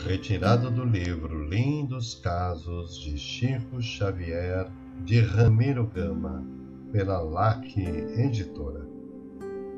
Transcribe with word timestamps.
Retirado 0.00 0.70
do 0.70 0.84
livro 0.84 1.44
Lindos 1.44 2.14
Casos 2.16 2.98
de 2.98 3.16
Chico 3.16 3.80
Xavier, 3.80 4.66
de 5.04 5.20
Ramiro 5.20 5.86
Gama, 5.86 6.44
pela 6.90 7.20
LAC 7.20 7.76
Editora. 7.76 8.84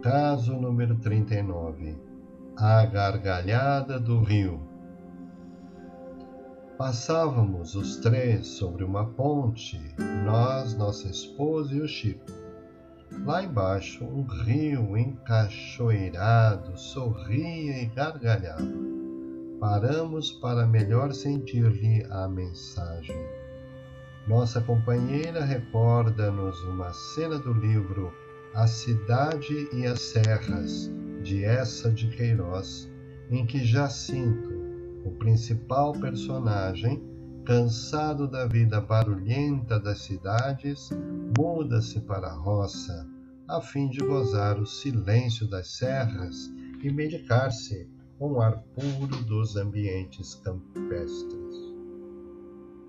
Caso 0.02 0.54
número 0.54 0.94
39 0.96 1.98
A 2.56 2.86
Gargalhada 2.86 4.00
do 4.00 4.22
Rio. 4.22 4.62
Passávamos 6.78 7.74
os 7.74 7.96
três 7.96 8.46
sobre 8.46 8.82
uma 8.82 9.04
ponte, 9.04 9.78
nós, 10.24 10.74
nossa 10.74 11.08
esposa 11.08 11.74
e 11.74 11.80
o 11.80 11.88
Chico. 11.88 12.24
Lá 13.26 13.42
embaixo, 13.42 14.04
um 14.04 14.22
rio 14.22 14.96
encachoeirado 14.96 16.78
sorria 16.78 17.82
e 17.82 17.86
gargalhava 17.86 19.03
paramos 19.64 20.30
para 20.30 20.66
melhor 20.66 21.14
sentir-lhe 21.14 22.04
a 22.10 22.28
mensagem. 22.28 23.16
Nossa 24.28 24.60
companheira 24.60 25.42
recorda-nos 25.42 26.62
uma 26.64 26.92
cena 26.92 27.38
do 27.38 27.54
livro 27.54 28.12
A 28.54 28.66
Cidade 28.66 29.66
e 29.72 29.86
as 29.86 30.02
Serras, 30.02 30.90
de 31.22 31.42
Essa 31.42 31.90
de 31.90 32.08
Queiroz, 32.08 32.92
em 33.30 33.46
que 33.46 33.64
Jacinto, 33.64 34.52
o 35.02 35.12
principal 35.12 35.94
personagem, 35.94 37.02
cansado 37.46 38.28
da 38.28 38.46
vida 38.46 38.82
barulhenta 38.82 39.80
das 39.80 40.02
cidades, 40.02 40.90
muda-se 41.38 42.00
para 42.00 42.26
a 42.26 42.34
roça, 42.34 43.08
a 43.48 43.62
fim 43.62 43.88
de 43.88 44.00
gozar 44.00 44.60
o 44.60 44.66
silêncio 44.66 45.48
das 45.48 45.68
serras 45.68 46.52
e 46.82 46.92
medicar-se 46.92 47.93
o 48.18 48.40
ar 48.40 48.62
puro 48.74 49.24
dos 49.24 49.56
ambientes 49.56 50.34
campestres. 50.36 51.74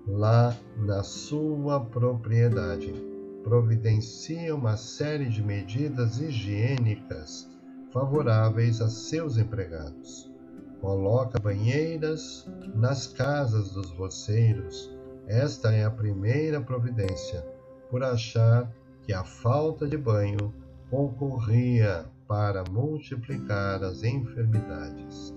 Lá, 0.06 0.56
na 0.76 1.02
sua 1.02 1.80
propriedade, 1.80 2.94
providencia 3.42 4.54
uma 4.54 4.76
série 4.76 5.28
de 5.28 5.42
medidas 5.42 6.20
higiênicas 6.20 7.48
favoráveis 7.92 8.80
a 8.80 8.88
seus 8.88 9.36
empregados. 9.36 10.30
Coloca 10.80 11.40
banheiras 11.40 12.48
nas 12.74 13.08
casas 13.08 13.72
dos 13.72 13.90
roceiros. 13.90 14.94
Esta 15.26 15.72
é 15.72 15.84
a 15.84 15.90
primeira 15.90 16.60
providência, 16.60 17.44
por 17.90 18.04
achar 18.04 18.72
que 19.02 19.12
a 19.12 19.24
falta 19.24 19.88
de 19.88 19.96
banho 19.96 20.54
concorria 20.88 22.06
para 22.26 22.64
multiplicar 22.70 23.82
as 23.82 24.02
enfermidades. 24.02 25.34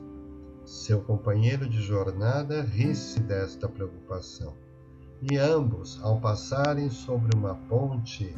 Seu 0.66 1.02
companheiro 1.02 1.68
de 1.68 1.82
jornada 1.82 2.62
ri-se 2.62 3.20
desta 3.22 3.68
preocupação, 3.68 4.56
e 5.22 5.38
ambos, 5.38 6.00
ao 6.02 6.20
passarem 6.20 6.90
sobre 6.90 7.36
uma 7.36 7.56
ponte, 7.56 8.34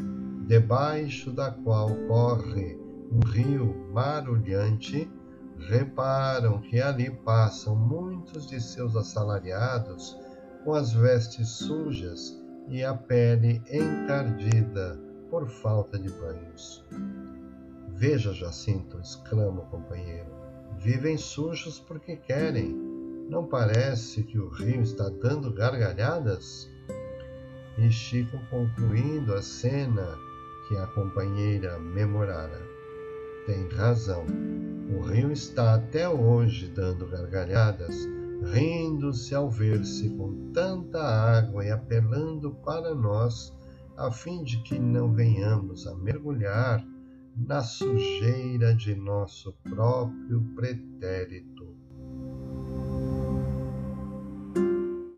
debaixo 0.48 1.32
da 1.32 1.52
qual 1.52 1.90
corre 2.08 2.80
um 3.12 3.20
rio 3.20 3.76
marulhante, 3.94 5.12
reparam 5.58 6.60
que 6.62 6.82
ali 6.82 7.12
passam 7.12 7.76
muitos 7.76 8.48
de 8.48 8.60
seus 8.60 8.96
assalariados 8.96 10.18
com 10.64 10.74
as 10.74 10.92
vestes 10.94 11.50
sujas 11.50 12.40
e 12.68 12.84
a 12.84 12.94
pele 12.94 13.62
encardida 13.70 15.00
por 15.30 15.48
falta 15.48 16.00
de 16.00 16.10
banhos. 16.10 16.84
Veja, 18.02 18.34
Jacinto, 18.34 19.00
exclama 19.00 19.62
o 19.62 19.66
companheiro. 19.68 20.26
Vivem 20.80 21.20
sujos 21.20 21.78
porque 21.78 22.16
querem. 22.16 22.76
Não 23.30 23.46
parece 23.46 24.24
que 24.24 24.40
o 24.40 24.50
rio 24.50 24.82
está 24.82 25.08
dando 25.08 25.54
gargalhadas? 25.54 26.68
E 27.78 27.92
Chico 27.92 28.40
concluindo 28.50 29.36
a 29.36 29.42
cena 29.44 30.18
que 30.68 30.76
a 30.78 30.88
companheira 30.88 31.78
memorara. 31.78 32.60
Tem 33.46 33.68
razão. 33.70 34.26
O 34.98 35.02
rio 35.02 35.32
está 35.32 35.76
até 35.76 36.10
hoje 36.10 36.70
dando 36.70 37.06
gargalhadas, 37.06 37.96
rindo-se 38.52 39.36
ao 39.36 39.48
ver-se 39.48 40.10
com 40.18 40.52
tanta 40.52 41.00
água 41.00 41.64
e 41.64 41.70
apelando 41.70 42.50
para 42.66 42.96
nós, 42.96 43.56
a 43.96 44.12
fim 44.12 44.44
de 44.44 44.58
que 44.64 44.80
não 44.80 45.14
venhamos 45.14 45.86
a 45.86 45.94
mergulhar 45.94 46.84
na 47.36 47.62
sujeira 47.62 48.74
de 48.74 48.96
nosso 48.96 49.54
próprio 49.64 50.42
pretérito. 50.56 51.71